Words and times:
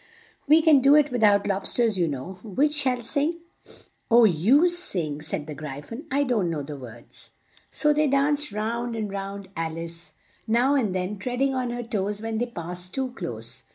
"We 0.47 0.63
can 0.63 0.79
do 0.81 0.95
it 0.95 1.11
without 1.11 1.45
lob 1.45 1.65
sters, 1.67 1.95
you 1.99 2.07
know. 2.07 2.39
Which 2.43 2.73
shall 2.73 3.03
sing?" 3.03 3.35
"Oh, 4.09 4.23
you 4.23 4.67
sing," 4.67 5.21
said 5.21 5.45
the 5.45 5.53
Gry 5.53 5.81
phon. 5.81 6.05
"I 6.09 6.23
don't 6.23 6.49
know 6.49 6.63
the 6.63 6.75
words." 6.75 7.29
So 7.69 7.93
they 7.93 8.07
danced 8.07 8.51
round 8.51 8.95
and 8.95 9.11
round 9.11 9.49
Al 9.55 9.77
ice, 9.77 10.15
now 10.47 10.73
and 10.73 10.95
then 10.95 11.17
tread 11.17 11.41
ing 11.41 11.53
on 11.53 11.69
her 11.69 11.83
toes 11.83 12.19
when 12.19 12.39
they 12.39 12.47
passed 12.47 12.95
too 12.95 13.11
close. 13.11 13.61